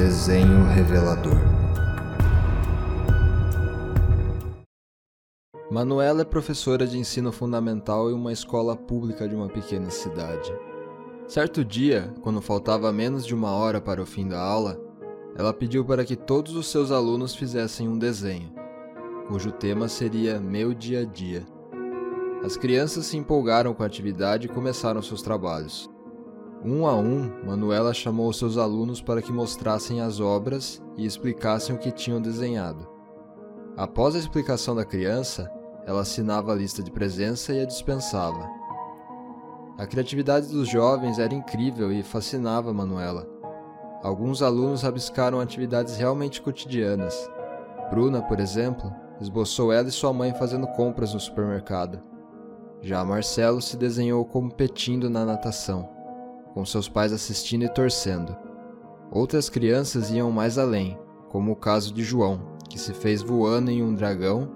[0.00, 1.36] Desenho revelador.
[5.70, 10.50] Manuela é professora de ensino fundamental em uma escola pública de uma pequena cidade.
[11.28, 14.80] Certo dia, quando faltava menos de uma hora para o fim da aula,
[15.36, 18.50] ela pediu para que todos os seus alunos fizessem um desenho,
[19.28, 21.46] cujo tema seria Meu Dia a Dia.
[22.42, 25.89] As crianças se empolgaram com a atividade e começaram seus trabalhos.
[26.62, 31.78] Um a um, Manuela chamou seus alunos para que mostrassem as obras e explicassem o
[31.78, 32.86] que tinham desenhado.
[33.78, 35.50] Após a explicação da criança,
[35.86, 38.46] ela assinava a lista de presença e a dispensava.
[39.78, 43.26] A criatividade dos jovens era incrível e fascinava Manuela.
[44.02, 47.16] Alguns alunos rabiscaram atividades realmente cotidianas.
[47.88, 52.02] Bruna, por exemplo, esboçou ela e sua mãe fazendo compras no supermercado.
[52.82, 55.99] Já Marcelo se desenhou competindo na natação
[56.54, 58.36] com seus pais assistindo e torcendo.
[59.10, 60.98] Outras crianças iam mais além,
[61.28, 64.48] como o caso de João, que se fez voando em um dragão,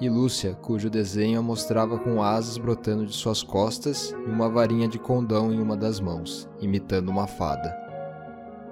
[0.00, 4.88] e Lúcia, cujo desenho a mostrava com asas brotando de suas costas e uma varinha
[4.88, 7.74] de condão em uma das mãos, imitando uma fada.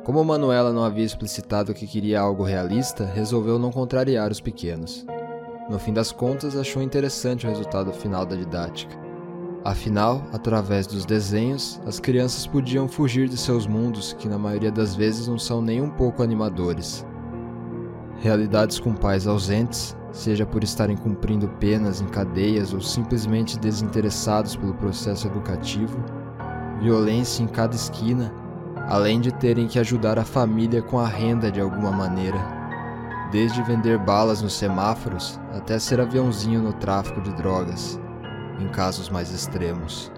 [0.05, 5.07] Como Manuela não havia explicitado que queria algo realista, resolveu não contrariar os pequenos.
[5.71, 9.02] No fim das contas, achou interessante o resultado final da didática.
[9.65, 14.97] Afinal, através dos desenhos, as crianças podiam fugir de seus mundos que na maioria das
[14.97, 17.07] vezes não são nem um pouco animadores.
[18.19, 24.75] Realidades com pais ausentes, seja por estarem cumprindo penas em cadeias ou simplesmente desinteressados pelo
[24.75, 25.97] processo educativo,
[26.81, 28.35] violência em cada esquina,
[28.89, 32.39] além de terem que ajudar a família com a renda de alguma maneira.
[33.31, 37.99] Desde vender balas nos semáforos até ser aviãozinho no tráfico de drogas
[38.63, 40.11] em casos mais extremos.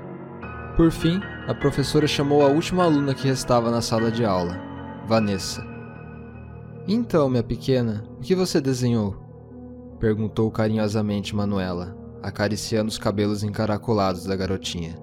[0.77, 4.61] Por fim, a professora chamou a última aluna que restava na sala de aula,
[5.07, 5.65] Vanessa.
[6.87, 9.17] Então, minha pequena, o que você desenhou?
[9.99, 14.97] perguntou carinhosamente Manuela, acariciando os cabelos encaracolados da garotinha.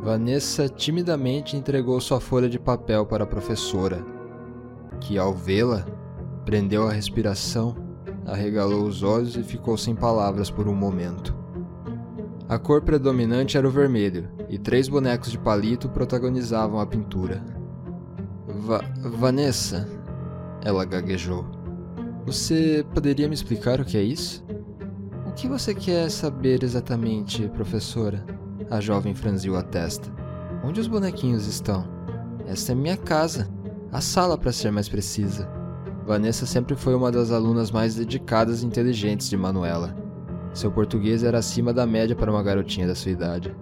[0.00, 4.04] Vanessa timidamente entregou sua folha de papel para a professora,
[5.00, 5.84] que, ao vê-la,
[6.44, 7.76] prendeu a respiração,
[8.26, 11.43] arregalou os olhos e ficou sem palavras por um momento.
[12.46, 17.42] A cor predominante era o vermelho, e três bonecos de palito protagonizavam a pintura.
[18.46, 19.88] Va Vanessa,
[20.62, 21.46] ela gaguejou.
[22.26, 24.44] Você poderia me explicar o que é isso?
[25.26, 28.22] O que você quer saber exatamente, professora?
[28.70, 30.12] A jovem franziu a testa.
[30.62, 31.88] Onde os bonequinhos estão?
[32.46, 33.48] Esta é minha casa.
[33.90, 35.48] A sala, para ser mais precisa.
[36.06, 40.03] Vanessa sempre foi uma das alunas mais dedicadas e inteligentes de Manuela
[40.54, 43.54] seu português era acima da média para uma garotinha da sua idade.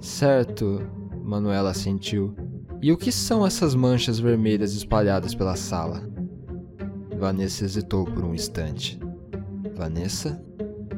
[0.00, 0.80] Certo,
[1.22, 2.34] Manuela sentiu.
[2.80, 6.02] E o que são essas manchas vermelhas espalhadas pela sala?
[7.16, 8.98] Vanessa hesitou por um instante.
[9.76, 10.42] Vanessa?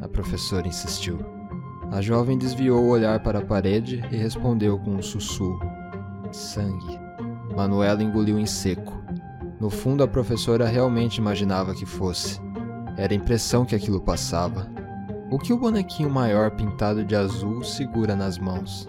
[0.01, 1.19] A professora insistiu.
[1.91, 5.61] A jovem desviou o olhar para a parede e respondeu com um sussurro:
[6.33, 6.99] Sangue.
[7.55, 8.93] Manuela engoliu em seco.
[9.61, 12.41] No fundo, a professora realmente imaginava que fosse.
[12.97, 14.69] Era a impressão que aquilo passava.
[15.35, 18.87] O que o bonequinho maior pintado de azul segura nas mãos?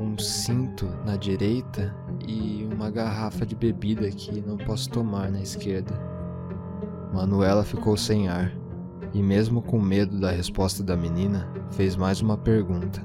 [0.00, 1.94] Um cinto na direita
[2.26, 5.94] e uma garrafa de bebida que não posso tomar na esquerda.
[7.14, 8.52] Manuela ficou sem ar
[9.14, 13.00] e, mesmo com medo da resposta da menina, fez mais uma pergunta: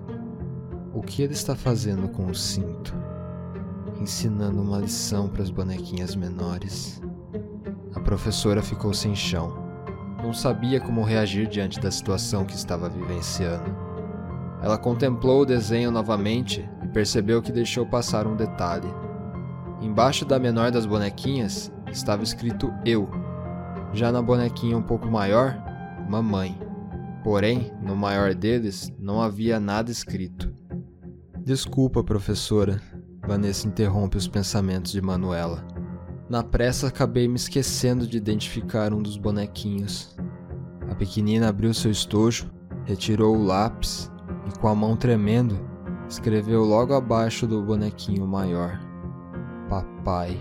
[0.91, 2.95] O que ele está fazendo com o cinto?
[4.01, 6.99] Ensinando uma lição para as bonequinhas menores.
[7.93, 9.64] A professora ficou sem chão
[10.25, 13.75] não sabia como reagir diante da situação que estava vivenciando.
[14.59, 18.87] Ela contemplou o desenho novamente e percebeu que deixou passar um detalhe.
[19.79, 23.07] Embaixo da menor das bonequinhas estava escrito eu.
[23.93, 25.55] Já na bonequinha um pouco maior,
[26.09, 26.59] mamãe.
[27.23, 30.51] Porém, no maior deles não havia nada escrito.
[31.37, 32.81] Desculpa, professora.
[33.27, 35.63] Vanessa interrompe os pensamentos de Manuela.
[36.27, 40.14] Na pressa acabei me esquecendo de identificar um dos bonequinhos.
[40.89, 42.49] A pequenina abriu seu estojo,
[42.85, 44.11] retirou o lápis
[44.47, 45.59] e, com a mão tremendo,
[46.07, 48.79] escreveu logo abaixo do bonequinho maior:
[49.69, 50.39] Papai.